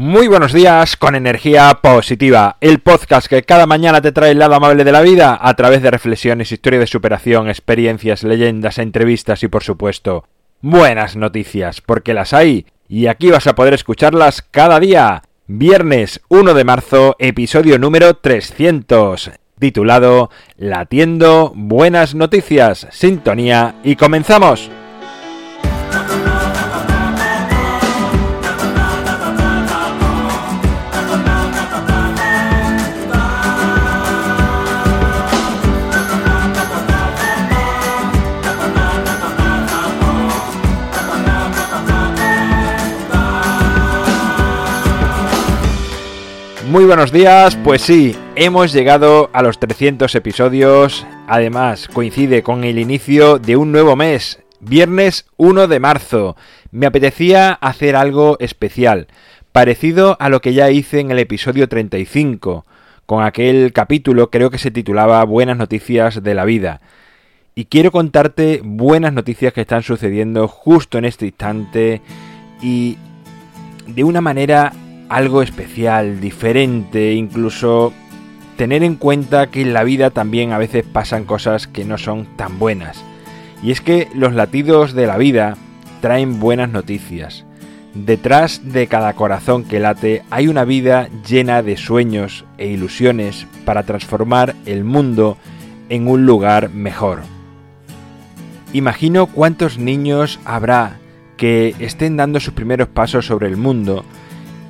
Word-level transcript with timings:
Muy 0.00 0.28
buenos 0.28 0.54
días 0.54 0.96
con 0.96 1.14
energía 1.14 1.80
positiva, 1.82 2.56
el 2.62 2.78
podcast 2.78 3.26
que 3.26 3.42
cada 3.42 3.66
mañana 3.66 4.00
te 4.00 4.12
trae 4.12 4.30
el 4.30 4.38
lado 4.38 4.54
amable 4.54 4.82
de 4.82 4.92
la 4.92 5.02
vida 5.02 5.38
a 5.38 5.54
través 5.56 5.82
de 5.82 5.90
reflexiones, 5.90 6.52
historia 6.52 6.80
de 6.80 6.86
superación, 6.86 7.50
experiencias, 7.50 8.24
leyendas, 8.24 8.78
entrevistas 8.78 9.42
y 9.42 9.48
por 9.48 9.62
supuesto 9.62 10.24
buenas 10.62 11.16
noticias, 11.16 11.82
porque 11.82 12.14
las 12.14 12.32
hay 12.32 12.64
y 12.88 13.08
aquí 13.08 13.30
vas 13.30 13.46
a 13.46 13.54
poder 13.54 13.74
escucharlas 13.74 14.40
cada 14.40 14.80
día. 14.80 15.22
Viernes 15.46 16.22
1 16.30 16.54
de 16.54 16.64
marzo, 16.64 17.16
episodio 17.18 17.78
número 17.78 18.14
300, 18.14 19.32
titulado 19.58 20.30
Latiendo 20.56 21.52
Buenas 21.54 22.14
Noticias, 22.14 22.86
Sintonía 22.90 23.74
y 23.84 23.96
comenzamos. 23.96 24.70
Muy 46.70 46.84
buenos 46.84 47.10
días, 47.10 47.56
pues 47.64 47.82
sí, 47.82 48.14
hemos 48.36 48.72
llegado 48.72 49.28
a 49.32 49.42
los 49.42 49.58
300 49.58 50.14
episodios, 50.14 51.04
además 51.26 51.88
coincide 51.88 52.44
con 52.44 52.62
el 52.62 52.78
inicio 52.78 53.40
de 53.40 53.56
un 53.56 53.72
nuevo 53.72 53.96
mes, 53.96 54.38
viernes 54.60 55.26
1 55.36 55.66
de 55.66 55.80
marzo. 55.80 56.36
Me 56.70 56.86
apetecía 56.86 57.54
hacer 57.54 57.96
algo 57.96 58.36
especial, 58.38 59.08
parecido 59.50 60.16
a 60.20 60.28
lo 60.28 60.40
que 60.40 60.54
ya 60.54 60.70
hice 60.70 61.00
en 61.00 61.10
el 61.10 61.18
episodio 61.18 61.68
35, 61.68 62.64
con 63.04 63.24
aquel 63.24 63.72
capítulo 63.72 64.30
creo 64.30 64.50
que 64.50 64.58
se 64.58 64.70
titulaba 64.70 65.24
Buenas 65.24 65.56
noticias 65.56 66.22
de 66.22 66.34
la 66.34 66.44
vida. 66.44 66.80
Y 67.56 67.64
quiero 67.64 67.90
contarte 67.90 68.60
buenas 68.62 69.12
noticias 69.12 69.52
que 69.52 69.62
están 69.62 69.82
sucediendo 69.82 70.46
justo 70.46 70.98
en 70.98 71.04
este 71.04 71.26
instante 71.26 72.00
y 72.62 72.96
de 73.88 74.04
una 74.04 74.20
manera 74.20 74.72
algo 75.10 75.42
especial, 75.42 76.20
diferente, 76.20 77.12
incluso 77.12 77.92
tener 78.56 78.84
en 78.84 78.94
cuenta 78.94 79.48
que 79.48 79.60
en 79.60 79.74
la 79.74 79.84
vida 79.84 80.10
también 80.10 80.52
a 80.52 80.58
veces 80.58 80.84
pasan 80.84 81.24
cosas 81.24 81.66
que 81.66 81.84
no 81.84 81.98
son 81.98 82.26
tan 82.36 82.58
buenas. 82.58 83.02
Y 83.62 83.72
es 83.72 83.80
que 83.80 84.08
los 84.14 84.32
latidos 84.34 84.94
de 84.94 85.06
la 85.06 85.18
vida 85.18 85.56
traen 86.00 86.38
buenas 86.38 86.70
noticias. 86.70 87.44
Detrás 87.92 88.60
de 88.72 88.86
cada 88.86 89.14
corazón 89.14 89.64
que 89.64 89.80
late 89.80 90.22
hay 90.30 90.46
una 90.46 90.64
vida 90.64 91.08
llena 91.28 91.62
de 91.62 91.76
sueños 91.76 92.44
e 92.56 92.68
ilusiones 92.68 93.48
para 93.64 93.82
transformar 93.82 94.54
el 94.64 94.84
mundo 94.84 95.36
en 95.88 96.06
un 96.06 96.24
lugar 96.24 96.70
mejor. 96.70 97.22
Imagino 98.72 99.26
cuántos 99.26 99.76
niños 99.76 100.38
habrá 100.44 100.98
que 101.36 101.74
estén 101.80 102.16
dando 102.16 102.38
sus 102.38 102.54
primeros 102.54 102.86
pasos 102.86 103.26
sobre 103.26 103.48
el 103.48 103.56
mundo 103.56 104.04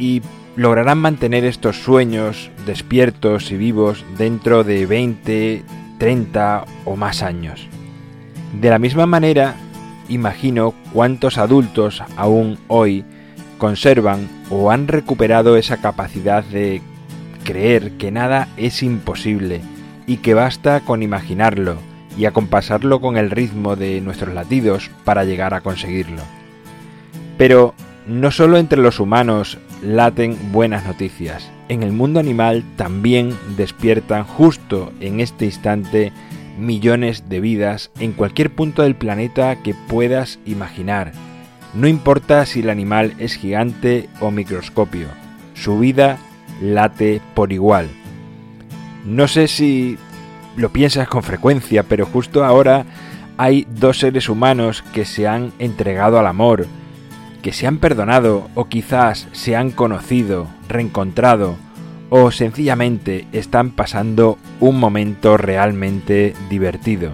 y 0.01 0.23
lograrán 0.57 0.99
mantener 0.99 1.45
estos 1.45 1.77
sueños 1.77 2.51
despiertos 2.67 3.53
y 3.53 3.57
vivos 3.57 4.05
dentro 4.19 4.65
de 4.65 4.87
20, 4.87 5.63
30 5.99 6.65
o 6.85 6.97
más 6.97 7.23
años. 7.23 7.69
De 8.61 8.71
la 8.71 8.81
misma 8.81 9.07
manera, 9.07 9.55
imagino 10.09 10.75
cuántos 10.93 11.39
adultos 11.39 12.03
aún 12.17 12.59
hoy 12.67 13.05
conservan 13.59 14.29
o 14.49 14.73
han 14.73 14.89
recuperado 14.89 15.57
esa 15.57 15.77
capacidad 15.77 16.43
de 16.43 16.83
creer 17.45 17.93
que 17.93 18.11
nada 18.11 18.49
es 18.57 18.83
imposible 18.83 19.61
y 20.07 20.17
que 20.17 20.35
basta 20.35 20.81
con 20.81 21.03
imaginarlo 21.03 21.77
y 22.19 22.25
acompasarlo 22.25 23.01
con 23.01 23.17
el 23.17 23.31
ritmo 23.31 23.77
de 23.77 24.01
nuestros 24.01 24.35
latidos 24.35 24.91
para 25.05 25.25
llegar 25.25 25.55
a 25.55 25.61
conseguirlo. 25.61 26.23
Pero 27.39 27.75
no 28.07 28.31
solo 28.31 28.59
entre 28.59 28.81
los 28.81 28.99
humanos 28.99 29.59
laten 29.83 30.37
buenas 30.53 30.85
noticias, 30.87 31.51
en 31.69 31.83
el 31.83 31.93
mundo 31.93 32.21
animal 32.21 32.65
también 32.77 33.37
despiertan 33.57 34.25
justo 34.25 34.93
en 35.01 35.21
este 35.21 35.47
instante 35.47 36.13
millones 36.59 37.29
de 37.29 37.41
vidas 37.41 37.91
en 37.99 38.13
cualquier 38.13 38.51
punto 38.51 38.83
del 38.83 38.95
planeta 38.95 39.57
que 39.63 39.75
puedas 39.75 40.39
imaginar. 40.45 41.13
No 41.75 41.87
importa 41.87 42.45
si 42.47 42.61
el 42.61 42.71
animal 42.71 43.15
es 43.19 43.35
gigante 43.35 44.09
o 44.21 44.31
microscopio, 44.31 45.07
su 45.55 45.79
vida 45.79 46.19
late 46.61 47.21
por 47.35 47.53
igual. 47.53 47.89
No 49.07 49.29
sé 49.29 49.49
si 49.49 49.97
lo 50.57 50.71
piensas 50.71 51.09
con 51.09 51.23
frecuencia, 51.23 51.85
pero 51.85 52.05
justo 52.05 52.45
ahora 52.45 52.85
hay 53.39 53.67
dos 53.71 53.99
seres 53.99 54.29
humanos 54.29 54.85
que 54.93 55.05
se 55.05 55.27
han 55.27 55.53
entregado 55.59 56.19
al 56.19 56.27
amor, 56.27 56.67
que 57.41 57.53
se 57.53 57.67
han 57.67 57.79
perdonado 57.79 58.49
o 58.55 58.67
quizás 58.67 59.29
se 59.33 59.57
han 59.57 59.71
conocido, 59.71 60.47
reencontrado 60.69 61.57
o 62.11 62.31
sencillamente 62.31 63.27
están 63.33 63.71
pasando 63.71 64.37
un 64.59 64.79
momento 64.79 65.37
realmente 65.37 66.35
divertido. 66.51 67.13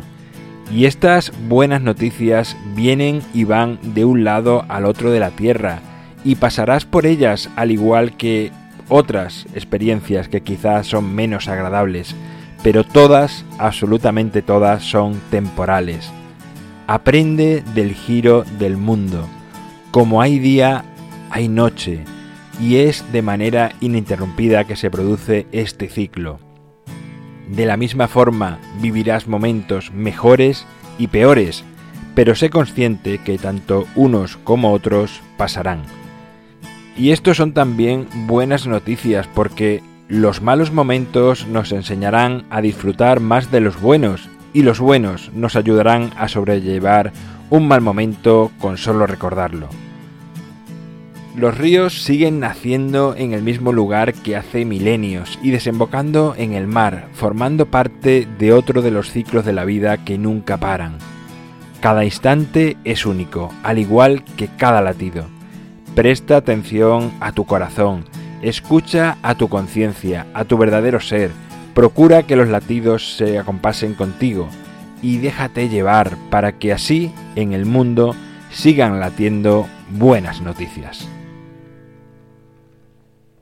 Y 0.73 0.87
estas 0.87 1.33
buenas 1.49 1.81
noticias 1.83 2.57
vienen 2.75 3.23
y 3.33 3.45
van 3.45 3.79
de 3.95 4.05
un 4.05 4.25
lado 4.25 4.65
al 4.69 4.85
otro 4.85 5.11
de 5.11 5.21
la 5.21 5.31
Tierra 5.31 5.81
y 6.25 6.37
pasarás 6.37 6.85
por 6.85 7.07
ellas 7.07 7.51
al 7.55 7.71
igual 7.71 8.17
que 8.17 8.51
otras 8.89 9.47
experiencias 9.55 10.29
que 10.29 10.41
quizás 10.41 10.89
son 10.89 11.15
menos 11.15 11.47
agradables, 11.47 12.17
pero 12.63 12.83
todas, 12.83 13.45
absolutamente 13.59 14.43
todas, 14.43 14.83
son 14.83 15.21
temporales. 15.31 16.11
Aprende 16.89 17.63
del 17.75 17.95
giro 17.95 18.45
del 18.59 18.77
mundo 18.77 19.29
como 19.97 20.21
hay 20.21 20.39
día, 20.39 20.85
hay 21.31 21.49
noche, 21.49 22.05
y 22.61 22.77
es 22.77 23.03
de 23.13 23.23
manera 23.23 23.73
ininterrumpida 23.81 24.65
que 24.65 24.77
se 24.77 24.91
produce 24.91 25.47
este 25.53 25.89
ciclo. 25.89 26.39
De 27.49 27.65
la 27.65 27.79
misma 27.79 28.07
forma 28.07 28.59
vivirás 28.83 29.27
momentos 29.27 29.93
mejores 29.95 30.67
y 30.99 31.07
peores, 31.07 31.65
pero 32.15 32.35
sé 32.35 32.51
consciente 32.51 33.23
que 33.25 33.39
tanto 33.39 33.87
unos 33.95 34.37
como 34.37 34.75
otros 34.75 35.23
pasarán. 35.39 35.81
Y 36.95 37.13
estos 37.13 37.39
son 37.39 37.55
también 37.55 38.07
buenas 38.27 38.67
noticias 38.67 39.27
porque 39.35 39.83
los 40.09 40.43
malos 40.43 40.73
momentos 40.73 41.47
nos 41.47 41.73
enseñarán 41.73 42.45
a 42.51 42.61
disfrutar 42.61 43.21
más 43.21 43.51
de 43.51 43.61
los 43.61 43.81
buenos 43.81 44.29
y 44.53 44.63
los 44.63 44.79
buenos 44.79 45.33
nos 45.33 45.57
ayudarán 45.57 46.11
a 46.19 46.29
sobrellevar 46.29 47.15
un 47.49 47.67
mal 47.67 47.81
momento 47.81 48.53
con 48.59 48.77
solo 48.77 49.07
recordarlo. 49.07 49.71
Los 51.37 51.59
ríos 51.59 52.03
siguen 52.03 52.41
naciendo 52.41 53.15
en 53.15 53.35
el 53.35 53.43
mismo 53.43 53.71
lugar 53.71 54.15
que 54.15 54.37
hace 54.37 54.65
milenios 54.65 55.39
y 55.43 55.51
desembocando 55.51 56.35
en 56.39 56.55
el 56.55 56.67
mar, 56.67 57.11
formando 57.13 57.67
parte 57.67 58.27
de 58.39 58.55
otro 58.55 58.81
de 58.81 58.91
los 58.91 59.11
ciclos 59.11 59.45
de 59.45 59.53
la 59.53 59.67
vida 59.67 60.03
que 60.03 60.17
nunca 60.17 60.57
paran. 60.57 60.97
Cada 61.83 62.07
instante 62.07 62.79
es 62.85 63.05
único, 63.05 63.53
al 63.63 63.79
igual 63.79 64.25
que 64.39 64.49
cada 64.49 64.81
latido. 64.81 65.27
Presta 65.95 66.39
atención 66.39 67.13
a 67.21 67.33
tu 67.33 67.45
corazón, 67.45 68.07
escucha 68.41 69.19
a 69.23 69.35
tu 69.35 69.51
conciencia, 69.51 70.27
a 70.33 70.47
tu 70.47 70.57
verdadero 70.57 71.01
ser, 71.01 71.33
procura 71.75 72.23
que 72.23 72.37
los 72.37 72.49
latidos 72.49 73.15
se 73.19 73.39
acompasen 73.39 73.93
contigo 73.93 74.49
y 75.03 75.19
déjate 75.19 75.69
llevar 75.69 76.17
para 76.31 76.53
que 76.53 76.73
así 76.73 77.13
en 77.35 77.53
el 77.53 77.67
mundo 77.67 78.17
sigan 78.51 79.01
latiendo 79.01 79.67
buenas 79.91 80.41
noticias. 80.41 81.07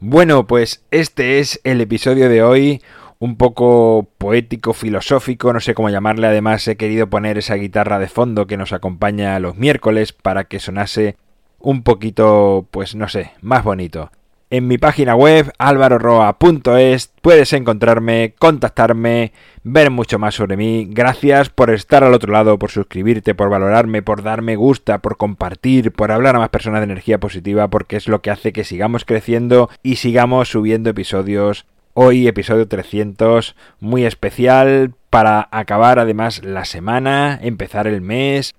Bueno, 0.00 0.46
pues 0.46 0.84
este 0.90 1.38
es 1.38 1.60
el 1.64 1.80
episodio 1.80 2.28
de 2.28 2.42
hoy, 2.42 2.82
un 3.18 3.36
poco 3.36 4.08
poético, 4.18 4.74
filosófico, 4.74 5.52
no 5.52 5.60
sé 5.60 5.74
cómo 5.74 5.88
llamarle, 5.88 6.26
además 6.26 6.66
he 6.68 6.76
querido 6.76 7.08
poner 7.08 7.38
esa 7.38 7.54
guitarra 7.54 7.98
de 7.98 8.08
fondo 8.08 8.46
que 8.46 8.56
nos 8.56 8.72
acompaña 8.72 9.38
los 9.38 9.56
miércoles 9.56 10.12
para 10.12 10.44
que 10.44 10.60
sonase 10.60 11.16
un 11.58 11.82
poquito, 11.82 12.66
pues 12.70 12.94
no 12.94 13.08
sé, 13.08 13.30
más 13.40 13.64
bonito. 13.64 14.10
En 14.50 14.68
mi 14.68 14.78
página 14.78 15.16
web 15.16 15.50
alvaroroa.es 15.58 17.12
puedes 17.22 17.52
encontrarme, 17.54 18.34
contactarme, 18.38 19.32
ver 19.62 19.90
mucho 19.90 20.18
más 20.18 20.34
sobre 20.34 20.56
mí. 20.56 20.86
Gracias 20.90 21.48
por 21.48 21.70
estar 21.70 22.04
al 22.04 22.12
otro 22.12 22.30
lado, 22.30 22.58
por 22.58 22.70
suscribirte, 22.70 23.34
por 23.34 23.48
valorarme, 23.48 24.02
por 24.02 24.22
darme 24.22 24.56
gusta, 24.56 24.98
por 24.98 25.16
compartir, 25.16 25.92
por 25.92 26.12
hablar 26.12 26.36
a 26.36 26.40
más 26.40 26.50
personas 26.50 26.80
de 26.80 26.84
energía 26.84 27.18
positiva, 27.18 27.68
porque 27.68 27.96
es 27.96 28.06
lo 28.06 28.20
que 28.20 28.30
hace 28.30 28.52
que 28.52 28.64
sigamos 28.64 29.04
creciendo 29.04 29.70
y 29.82 29.96
sigamos 29.96 30.50
subiendo 30.50 30.90
episodios. 30.90 31.66
Hoy 31.94 32.28
episodio 32.28 32.68
300, 32.68 33.56
muy 33.80 34.04
especial 34.04 34.94
para 35.10 35.48
acabar 35.52 35.98
además 35.98 36.42
la 36.44 36.64
semana, 36.64 37.38
empezar 37.42 37.86
el 37.86 38.02
mes 38.02 38.52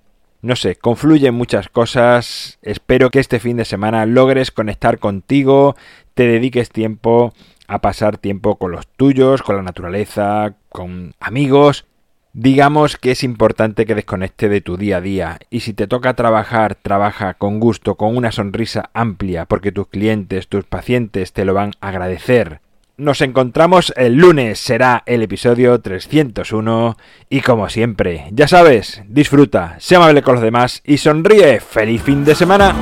No 0.46 0.54
sé, 0.54 0.76
confluyen 0.76 1.34
muchas 1.34 1.68
cosas. 1.68 2.60
Espero 2.62 3.10
que 3.10 3.18
este 3.18 3.40
fin 3.40 3.56
de 3.56 3.64
semana 3.64 4.06
logres 4.06 4.52
conectar 4.52 5.00
contigo, 5.00 5.74
te 6.14 6.28
dediques 6.28 6.70
tiempo 6.70 7.34
a 7.66 7.80
pasar 7.80 8.16
tiempo 8.16 8.54
con 8.54 8.70
los 8.70 8.86
tuyos, 8.86 9.42
con 9.42 9.56
la 9.56 9.62
naturaleza, 9.62 10.54
con 10.68 11.14
amigos. 11.18 11.86
Digamos 12.32 12.96
que 12.96 13.10
es 13.10 13.24
importante 13.24 13.86
que 13.86 13.96
desconecte 13.96 14.48
de 14.48 14.60
tu 14.60 14.76
día 14.76 14.98
a 14.98 15.00
día 15.00 15.40
y 15.50 15.60
si 15.60 15.72
te 15.72 15.88
toca 15.88 16.14
trabajar, 16.14 16.76
trabaja 16.76 17.34
con 17.34 17.58
gusto, 17.58 17.96
con 17.96 18.16
una 18.16 18.30
sonrisa 18.30 18.90
amplia, 18.94 19.46
porque 19.46 19.72
tus 19.72 19.88
clientes, 19.88 20.46
tus 20.46 20.64
pacientes 20.64 21.32
te 21.32 21.44
lo 21.44 21.54
van 21.54 21.72
a 21.80 21.88
agradecer. 21.88 22.60
Nos 22.98 23.20
encontramos 23.20 23.92
el 23.94 24.14
lunes, 24.14 24.58
será 24.58 25.02
el 25.04 25.22
episodio 25.22 25.78
301 25.78 26.96
y 27.28 27.42
como 27.42 27.68
siempre, 27.68 28.28
ya 28.30 28.48
sabes, 28.48 29.02
disfruta, 29.06 29.76
sé 29.80 29.96
amable 29.96 30.22
con 30.22 30.36
los 30.36 30.42
demás 30.42 30.80
y 30.82 30.96
sonríe. 30.96 31.60
¡Feliz 31.60 32.02
fin 32.02 32.24
de 32.24 32.34
semana! 32.34 32.74